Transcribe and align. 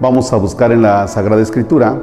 Vamos 0.00 0.32
a 0.32 0.36
buscar 0.36 0.72
en 0.72 0.80
la 0.80 1.06
Sagrada 1.08 1.42
Escritura 1.42 2.02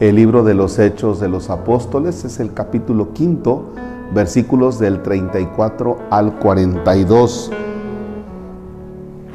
el 0.00 0.16
libro 0.16 0.44
de 0.44 0.52
los 0.52 0.78
Hechos 0.78 1.18
de 1.18 1.30
los 1.30 1.48
Apóstoles, 1.48 2.26
es 2.26 2.40
el 2.40 2.52
capítulo 2.52 3.14
quinto, 3.14 3.70
versículos 4.14 4.78
del 4.78 5.00
34 5.00 5.96
al 6.10 6.38
42, 6.38 7.50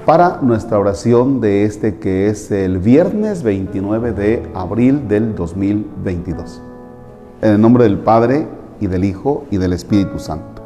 para 0.06 0.38
nuestra 0.44 0.78
oración 0.78 1.42
de 1.42 1.66
este 1.66 1.98
que 1.98 2.28
es 2.28 2.52
el 2.52 2.78
viernes 2.78 3.42
29 3.42 4.12
de 4.12 4.48
abril 4.54 5.08
del 5.08 5.34
2022. 5.34 6.62
En 7.42 7.54
el 7.54 7.60
nombre 7.60 7.86
del 7.86 7.98
Padre 7.98 8.48
y 8.80 8.86
del 8.86 9.04
Hijo 9.04 9.46
y 9.50 9.58
del 9.58 9.74
Espíritu 9.74 10.20
Santo. 10.20 10.62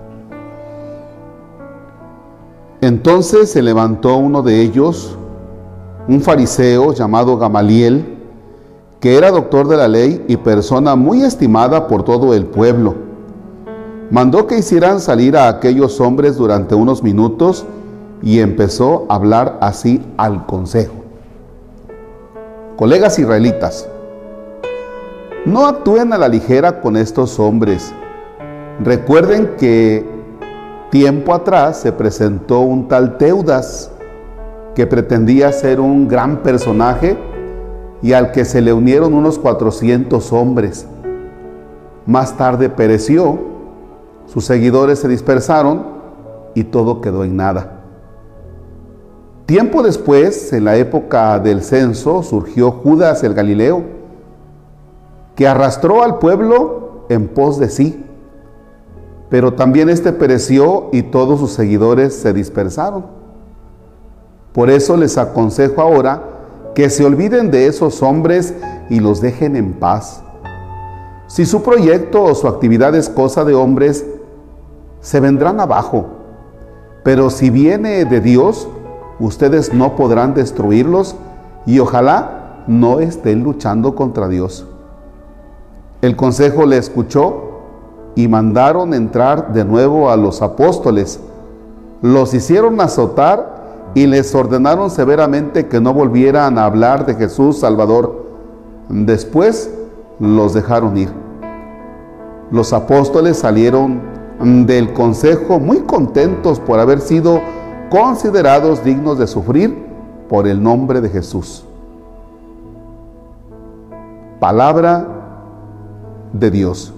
Entonces 2.81 3.49
se 3.49 3.61
levantó 3.61 4.17
uno 4.17 4.41
de 4.41 4.59
ellos, 4.59 5.17
un 6.07 6.21
fariseo 6.21 6.93
llamado 6.93 7.37
Gamaliel, 7.37 8.17
que 8.99 9.17
era 9.17 9.31
doctor 9.31 9.67
de 9.67 9.77
la 9.77 9.87
ley 9.87 10.23
y 10.27 10.37
persona 10.37 10.95
muy 10.95 11.23
estimada 11.23 11.87
por 11.87 12.03
todo 12.03 12.33
el 12.33 12.45
pueblo. 12.45 12.95
Mandó 14.11 14.45
que 14.45 14.57
hicieran 14.59 14.99
salir 14.99 15.35
a 15.35 15.47
aquellos 15.47 15.99
hombres 15.99 16.37
durante 16.37 16.75
unos 16.75 17.01
minutos 17.01 17.65
y 18.21 18.39
empezó 18.39 19.05
a 19.09 19.15
hablar 19.15 19.57
así 19.61 20.01
al 20.17 20.45
consejo. 20.45 20.93
Colegas 22.77 23.17
israelitas, 23.17 23.87
no 25.45 25.65
actúen 25.65 26.13
a 26.13 26.17
la 26.17 26.27
ligera 26.27 26.81
con 26.81 26.97
estos 26.97 27.39
hombres. 27.39 27.93
Recuerden 28.83 29.55
que 29.57 30.05
tiempo 30.91 31.33
atrás 31.33 31.79
se 31.79 31.91
presentó 31.91 32.59
un 32.59 32.87
tal 32.87 33.17
Teudas 33.17 33.91
que 34.75 34.85
pretendía 34.85 35.51
ser 35.51 35.79
un 35.79 36.07
gran 36.07 36.43
personaje 36.43 37.17
y 38.01 38.13
al 38.13 38.31
que 38.31 38.45
se 38.45 38.61
le 38.61 38.73
unieron 38.73 39.13
unos 39.13 39.39
400 39.39 40.31
hombres. 40.33 40.85
Más 42.05 42.37
tarde 42.37 42.69
pereció, 42.69 43.39
sus 44.27 44.45
seguidores 44.45 44.99
se 44.99 45.07
dispersaron 45.07 45.85
y 46.53 46.65
todo 46.65 47.01
quedó 47.01 47.23
en 47.23 47.37
nada. 47.37 47.79
Tiempo 49.45 49.81
después, 49.81 50.53
en 50.53 50.65
la 50.65 50.75
época 50.75 51.39
del 51.39 51.61
censo, 51.61 52.21
surgió 52.21 52.71
Judas 52.71 53.23
el 53.23 53.33
Galileo, 53.33 53.83
que 55.35 55.47
arrastró 55.47 56.03
al 56.03 56.17
pueblo 56.17 57.05
en 57.09 57.27
pos 57.27 57.59
de 57.59 57.69
sí. 57.69 58.03
Pero 59.29 59.53
también 59.53 59.89
éste 59.89 60.13
pereció 60.13 60.89
y 60.91 61.03
todos 61.03 61.39
sus 61.39 61.51
seguidores 61.51 62.15
se 62.15 62.33
dispersaron. 62.33 63.14
Por 64.55 64.69
eso 64.69 64.95
les 64.95 65.17
aconsejo 65.17 65.81
ahora 65.81 66.23
que 66.75 66.89
se 66.89 67.05
olviden 67.05 67.51
de 67.51 67.67
esos 67.67 68.01
hombres 68.01 68.53
y 68.89 69.01
los 69.01 69.19
dejen 69.19 69.57
en 69.57 69.73
paz. 69.73 70.23
Si 71.27 71.45
su 71.45 71.61
proyecto 71.61 72.23
o 72.23 72.33
su 72.35 72.47
actividad 72.47 72.95
es 72.95 73.09
cosa 73.09 73.43
de 73.43 73.53
hombres, 73.53 74.05
se 75.01 75.19
vendrán 75.19 75.59
abajo. 75.59 76.05
Pero 77.03 77.29
si 77.29 77.49
viene 77.49 78.05
de 78.05 78.21
Dios, 78.21 78.69
ustedes 79.19 79.73
no 79.73 79.97
podrán 79.97 80.33
destruirlos 80.33 81.17
y 81.65 81.79
ojalá 81.79 82.63
no 82.65 83.01
estén 83.01 83.43
luchando 83.43 83.93
contra 83.93 84.29
Dios. 84.29 84.65
El 86.01 86.15
consejo 86.15 86.65
le 86.65 86.77
escuchó 86.77 87.41
y 88.15 88.29
mandaron 88.29 88.93
entrar 88.93 89.51
de 89.51 89.65
nuevo 89.65 90.09
a 90.09 90.15
los 90.15 90.41
apóstoles. 90.41 91.19
Los 92.01 92.33
hicieron 92.33 92.79
azotar 92.79 93.54
y 93.95 94.07
les 94.07 94.35
ordenaron 94.35 94.91
severamente 94.91 95.67
que 95.67 95.79
no 95.79 95.93
volvieran 95.93 96.59
a 96.59 96.65
hablar 96.65 97.05
de 97.05 97.15
Jesús 97.15 97.59
Salvador. 97.59 98.25
Después 98.89 99.73
los 100.19 100.53
dejaron 100.53 100.97
ir. 100.97 101.09
Los 102.51 102.73
apóstoles 102.73 103.37
salieron 103.37 104.01
del 104.67 104.91
consejo 104.93 105.59
muy 105.59 105.79
contentos 105.79 106.59
por 106.59 106.79
haber 106.79 106.99
sido 106.99 107.39
considerados 107.89 108.83
dignos 108.83 109.17
de 109.17 109.27
sufrir 109.27 109.85
por 110.27 110.45
el 110.45 110.61
nombre 110.61 110.99
de 110.99 111.09
Jesús. 111.09 111.65
Palabra 114.41 115.07
de 116.33 116.51
Dios. 116.51 116.93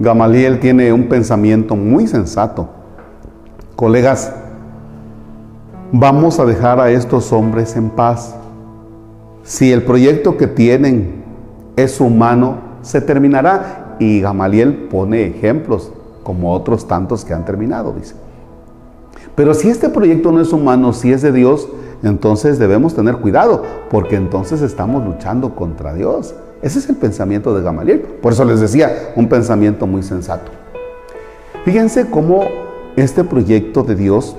Gamaliel 0.00 0.58
tiene 0.58 0.92
un 0.92 1.08
pensamiento 1.08 1.76
muy 1.76 2.08
sensato. 2.08 2.68
Colegas, 3.76 4.34
vamos 5.92 6.40
a 6.40 6.46
dejar 6.46 6.80
a 6.80 6.90
estos 6.90 7.32
hombres 7.32 7.76
en 7.76 7.90
paz. 7.90 8.34
Si 9.44 9.70
el 9.70 9.82
proyecto 9.82 10.36
que 10.38 10.46
tienen 10.46 11.22
es 11.76 12.00
humano, 12.00 12.56
se 12.80 13.00
terminará. 13.00 13.96
Y 13.98 14.20
Gamaliel 14.20 14.88
pone 14.90 15.26
ejemplos, 15.26 15.92
como 16.24 16.52
otros 16.52 16.88
tantos 16.88 17.24
que 17.24 17.34
han 17.34 17.44
terminado, 17.44 17.92
dice. 17.92 18.14
Pero 19.34 19.54
si 19.54 19.68
este 19.68 19.88
proyecto 19.90 20.32
no 20.32 20.40
es 20.40 20.52
humano, 20.52 20.92
si 20.92 21.12
es 21.12 21.22
de 21.22 21.30
Dios, 21.30 21.68
entonces 22.02 22.58
debemos 22.58 22.94
tener 22.94 23.18
cuidado, 23.18 23.62
porque 23.90 24.16
entonces 24.16 24.60
estamos 24.62 25.04
luchando 25.04 25.54
contra 25.54 25.94
Dios. 25.94 26.34
Ese 26.62 26.78
es 26.78 26.88
el 26.88 26.96
pensamiento 26.96 27.54
de 27.54 27.62
Gamaliel. 27.62 28.00
Por 28.00 28.32
eso 28.32 28.44
les 28.44 28.60
decía, 28.60 29.12
un 29.14 29.28
pensamiento 29.28 29.86
muy 29.86 30.02
sensato. 30.02 30.50
Fíjense 31.64 32.08
cómo 32.10 32.44
este 32.96 33.24
proyecto 33.24 33.82
de 33.82 33.94
Dios 33.94 34.36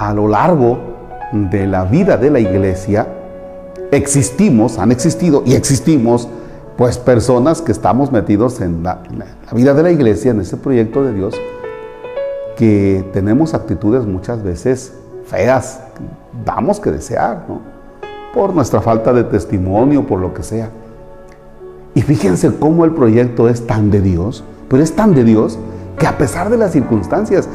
a 0.00 0.14
lo 0.14 0.28
largo 0.28 0.78
de 1.30 1.66
la 1.66 1.84
vida 1.84 2.16
de 2.16 2.30
la 2.30 2.40
iglesia 2.40 3.06
existimos, 3.90 4.78
han 4.78 4.92
existido 4.92 5.42
y 5.44 5.52
existimos, 5.52 6.26
pues 6.78 6.96
personas 6.96 7.60
que 7.60 7.70
estamos 7.70 8.10
metidos 8.10 8.62
en 8.62 8.82
la, 8.82 9.02
vida 9.52 9.74
de 9.74 9.82
la 9.82 9.90
iglesia, 9.90 10.30
en 10.30 10.40
ese 10.40 10.56
proyecto 10.56 11.04
de 11.04 11.12
Dios, 11.12 11.34
que 12.56 13.04
tenemos 13.12 13.52
actitudes 13.52 14.06
muchas 14.06 14.42
veces 14.42 14.94
feas, 15.26 15.82
damos 16.46 16.80
que 16.80 16.90
desear, 16.90 17.44
¿no? 17.46 17.60
Por 18.32 18.54
nuestra 18.54 18.80
falta 18.80 19.12
de 19.12 19.24
testimonio, 19.24 20.06
por 20.06 20.18
lo 20.20 20.32
que 20.32 20.42
sea. 20.42 20.70
Y 21.94 22.00
fíjense 22.00 22.50
cómo 22.58 22.86
el 22.86 22.92
proyecto 22.92 23.50
es 23.50 23.66
tan 23.66 23.90
de 23.90 24.00
Dios, 24.00 24.44
pero 24.68 24.82
es 24.82 24.96
tan 24.96 25.14
de 25.14 25.24
Dios 25.24 25.58
que 25.98 26.06
a 26.06 26.16
pesar 26.16 26.48
de 26.48 26.56
las 26.56 26.72
circunstancias, 26.72 27.48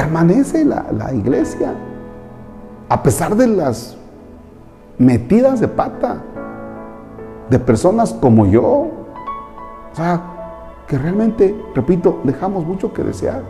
permanece 0.00 0.64
la, 0.64 1.12
iglesia, 1.12 1.74
a 2.88 3.02
pesar 3.02 3.36
de 3.36 3.46
las 3.46 3.98
metidas 4.96 5.60
de 5.60 5.68
pata 5.68 6.22
de 7.50 7.58
personas 7.58 8.14
como 8.14 8.46
yo. 8.46 8.62
O 8.62 9.94
sea, 9.94 10.22
que 10.86 10.96
realmente, 10.96 11.54
repito, 11.74 12.20
dejamos 12.24 12.64
mucho 12.64 12.94
que 12.94 13.02
desear 13.02 13.42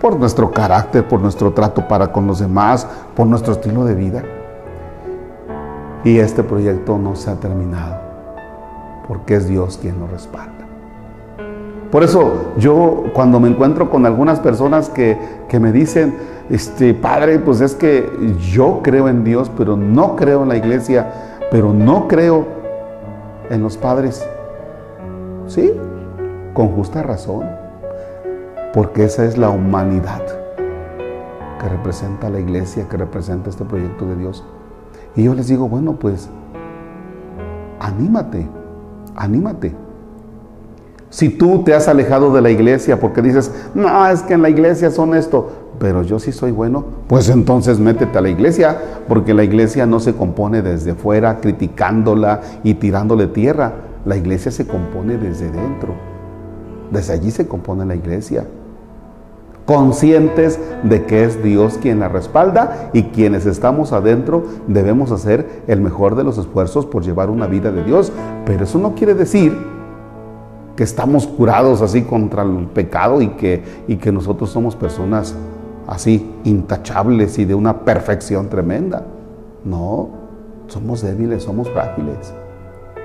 por 0.00 0.16
nuestro 0.16 0.52
carácter, 0.52 1.06
por 1.08 1.20
nuestro 1.20 1.52
trato 1.52 1.86
para 1.88 2.12
con 2.12 2.26
los 2.26 2.38
demás, 2.38 2.86
por 3.16 3.26
nuestro 3.26 3.54
estilo 3.54 3.84
de 3.84 3.94
vida. 3.94 4.22
Y 6.04 6.18
este 6.18 6.44
proyecto 6.44 6.98
no 6.98 7.16
se 7.16 7.30
ha 7.30 7.34
terminado, 7.34 7.96
porque 9.08 9.34
es 9.34 9.48
Dios 9.48 9.76
quien 9.76 9.98
lo 9.98 10.06
respalda. 10.06 10.59
Por 11.90 12.04
eso 12.04 12.52
yo 12.56 13.04
cuando 13.14 13.40
me 13.40 13.48
encuentro 13.48 13.90
con 13.90 14.06
algunas 14.06 14.38
personas 14.38 14.88
que, 14.88 15.18
me 15.60 15.72
dicen, 15.72 16.14
este, 16.48 16.94
Padre, 16.94 17.40
pues 17.40 17.60
es 17.60 17.74
que 17.74 18.08
yo 18.52 18.80
creo 18.82 19.08
en 19.08 19.24
Dios, 19.24 19.50
pero 19.56 19.76
no 19.76 20.14
creo 20.14 20.44
en 20.44 20.48
la 20.50 20.56
iglesia, 20.56 21.38
pero 21.50 21.72
no 21.72 22.06
creo 22.06 22.46
en 23.50 23.60
los 23.60 23.76
padres. 23.76 24.24
Sí, 25.48 25.72
con 26.54 26.68
justa 26.68 27.02
razón, 27.02 27.44
porque 28.72 29.04
esa 29.04 29.24
es 29.24 29.36
la 29.36 29.50
humanidad 29.50 30.22
que 31.60 31.68
representa 31.68 32.30
la 32.30 32.38
iglesia, 32.38 32.88
que 32.88 32.96
representa 32.96 33.50
este 33.50 33.64
proyecto 33.64 34.06
de 34.06 34.16
Dios. 34.16 34.44
Y 35.16 35.24
yo 35.24 35.34
les 35.34 35.48
digo, 35.48 35.68
bueno, 35.68 35.94
pues 35.94 36.30
anímate, 37.80 38.48
anímate. 39.16 39.74
Si 41.10 41.28
tú 41.28 41.64
te 41.64 41.74
has 41.74 41.88
alejado 41.88 42.32
de 42.32 42.40
la 42.40 42.50
iglesia 42.50 43.00
porque 43.00 43.20
dices, 43.20 43.50
no, 43.74 44.06
es 44.06 44.22
que 44.22 44.34
en 44.34 44.42
la 44.42 44.48
iglesia 44.48 44.92
son 44.92 45.16
esto, 45.16 45.50
pero 45.80 46.04
yo 46.04 46.20
sí 46.20 46.30
soy 46.30 46.52
bueno, 46.52 46.84
pues 47.08 47.28
entonces 47.30 47.80
métete 47.80 48.16
a 48.16 48.20
la 48.20 48.28
iglesia, 48.28 48.78
porque 49.08 49.34
la 49.34 49.42
iglesia 49.42 49.86
no 49.86 49.98
se 49.98 50.14
compone 50.14 50.62
desde 50.62 50.94
fuera 50.94 51.40
criticándola 51.40 52.42
y 52.62 52.74
tirándole 52.74 53.26
tierra. 53.26 53.72
La 54.04 54.16
iglesia 54.16 54.52
se 54.52 54.68
compone 54.68 55.16
desde 55.16 55.50
dentro. 55.50 55.94
Desde 56.92 57.12
allí 57.12 57.32
se 57.32 57.48
compone 57.48 57.84
la 57.84 57.96
iglesia. 57.96 58.44
Conscientes 59.66 60.60
de 60.84 61.04
que 61.06 61.24
es 61.24 61.42
Dios 61.42 61.78
quien 61.80 62.00
la 62.00 62.08
respalda 62.08 62.90
y 62.92 63.04
quienes 63.04 63.46
estamos 63.46 63.92
adentro 63.92 64.44
debemos 64.68 65.10
hacer 65.10 65.62
el 65.66 65.80
mejor 65.80 66.14
de 66.14 66.24
los 66.24 66.38
esfuerzos 66.38 66.86
por 66.86 67.02
llevar 67.02 67.30
una 67.30 67.46
vida 67.46 67.72
de 67.72 67.82
Dios. 67.82 68.12
Pero 68.46 68.64
eso 68.64 68.78
no 68.78 68.94
quiere 68.94 69.14
decir 69.14 69.79
que 70.80 70.84
estamos 70.84 71.26
curados 71.26 71.82
así 71.82 72.04
contra 72.04 72.42
el 72.42 72.64
pecado 72.68 73.20
y 73.20 73.28
que, 73.28 73.62
y 73.86 73.96
que 73.96 74.10
nosotros 74.10 74.48
somos 74.48 74.74
personas 74.76 75.34
así 75.86 76.34
intachables 76.44 77.38
y 77.38 77.44
de 77.44 77.54
una 77.54 77.80
perfección 77.80 78.48
tremenda. 78.48 79.04
No, 79.62 80.08
somos 80.68 81.02
débiles, 81.02 81.42
somos 81.42 81.68
frágiles. 81.68 82.32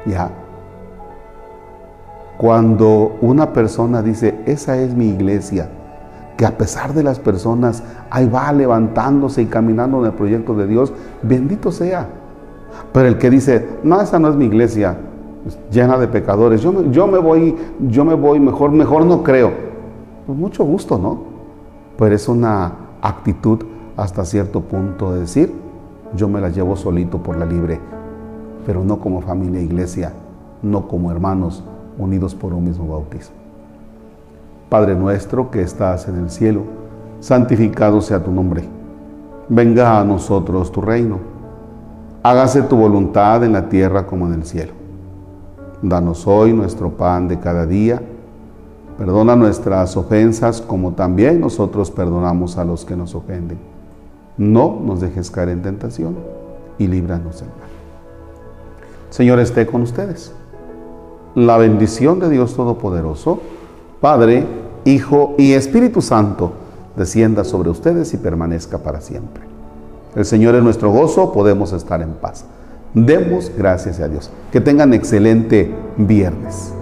Ya. 0.06 0.32
Cuando 2.38 3.18
una 3.20 3.52
persona 3.52 4.02
dice, 4.02 4.40
esa 4.46 4.78
es 4.78 4.96
mi 4.96 5.10
iglesia, 5.10 5.68
que 6.38 6.46
a 6.46 6.58
pesar 6.58 6.94
de 6.94 7.04
las 7.04 7.20
personas, 7.20 7.84
ahí 8.10 8.26
va 8.26 8.54
levantándose 8.54 9.42
y 9.42 9.48
caminando 9.48 10.00
en 10.00 10.06
el 10.06 10.14
proyecto 10.14 10.56
de 10.56 10.66
Dios, 10.66 10.94
bendito 11.22 11.74
sea. 11.74 12.08
Pero 12.94 13.10
el 13.10 13.18
que 13.18 13.30
dice, 13.30 13.68
no, 13.84 14.00
esa 14.00 14.18
no 14.18 14.30
es 14.30 14.38
mi 14.38 14.46
iglesia, 14.46 14.96
llena 15.72 15.98
de 15.98 16.08
pecadores, 16.08 16.62
yo 16.62 16.72
me, 17.08 17.18
voy, 17.18 17.56
yo 17.88 18.06
me 18.06 18.14
voy, 18.14 18.40
mejor, 18.40 18.72
mejor 18.72 19.06
no 19.06 19.24
creo. 19.24 19.52
Pues 20.26 20.38
mucho 20.38 20.64
gusto, 20.64 20.98
¿no? 20.98 21.20
Pero 21.98 22.16
es 22.16 22.28
una 22.28 22.74
actitud 23.02 23.60
hasta 23.96 24.26
cierto 24.26 24.62
punto 24.62 25.14
de 25.14 25.22
decir, 25.22 25.54
yo 26.16 26.28
me 26.28 26.42
la 26.42 26.50
llevo 26.50 26.76
solito 26.76 27.20
por 27.20 27.38
la 27.38 27.46
libre, 27.46 27.80
pero 28.66 28.84
no 28.84 29.00
como 29.00 29.22
familia 29.22 29.62
iglesia, 29.62 30.14
no 30.62 30.88
como 30.88 31.12
hermanos 31.12 31.64
unidos 31.98 32.36
por 32.36 32.54
un 32.54 32.64
mismo 32.64 32.88
bautismo. 32.88 33.36
Padre 34.70 34.96
nuestro 34.96 35.52
que 35.52 35.62
estás 35.62 36.08
en 36.08 36.18
el 36.18 36.30
cielo, 36.30 36.64
santificado 37.20 38.02
sea 38.02 38.24
tu 38.24 38.32
nombre. 38.32 38.64
Venga 39.48 40.00
a 40.00 40.04
nosotros 40.04 40.72
tu 40.72 40.82
reino. 40.82 41.20
Hágase 42.24 42.64
tu 42.64 42.76
voluntad 42.76 43.44
en 43.44 43.54
la 43.54 43.70
tierra 43.70 44.08
como 44.08 44.26
en 44.26 44.34
el 44.34 44.44
cielo. 44.44 44.85
Danos 45.82 46.26
hoy 46.28 46.54
nuestro 46.54 46.92
pan 46.92 47.28
de 47.28 47.40
cada 47.40 47.66
día. 47.66 48.02
Perdona 48.98 49.36
nuestras 49.36 49.98
ofensas 49.98 50.62
como 50.62 50.94
también 50.94 51.42
nosotros 51.42 51.92
perdonamos 51.92 52.58
a 52.58 52.64
los 52.64 52.86
que 52.86 52.96
nos 52.96 53.14
ofenden. 53.14 53.58
No 54.38 54.80
nos 54.84 55.02
dejes 55.02 55.30
caer 55.32 55.50
en 55.50 55.62
tentación 55.62 56.16
y 56.78 56.88
líbranos 56.88 57.40
del 57.40 57.50
mal. 57.50 57.70
Señor 59.10 59.40
esté 59.40 59.66
con 59.66 59.82
ustedes. 59.82 60.34
La 61.36 61.58
bendición 61.58 62.20
de 62.20 62.30
Dios 62.30 62.56
Todopoderoso, 62.56 63.40
Padre, 64.00 64.46
Hijo 64.86 65.36
y 65.38 65.54
Espíritu 65.54 66.02
Santo, 66.02 66.54
descienda 66.96 67.44
sobre 67.44 67.70
ustedes 67.70 68.14
y 68.14 68.18
permanezca 68.18 68.78
para 68.78 69.02
siempre. 69.02 69.44
El 70.16 70.24
Señor 70.24 70.56
es 70.56 70.64
nuestro 70.64 70.92
gozo, 70.92 71.34
podemos 71.34 71.74
estar 71.74 72.02
en 72.02 72.14
paz. 72.14 72.46
Demos 72.96 73.52
gracias 73.56 74.00
a 74.00 74.08
Dios. 74.08 74.32
Que 74.52 74.62
tengan 74.62 74.94
excelente 74.94 75.70
viernes. 75.98 76.75